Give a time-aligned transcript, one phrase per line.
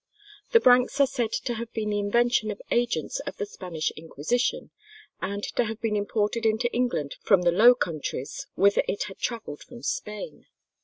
[0.51, 4.71] The branks are said to have been the invention of agents of the Spanish Inquisition,
[5.21, 9.61] and to have been imported into England from the Low Countries, whither it had travelled
[9.63, 10.47] from Spain.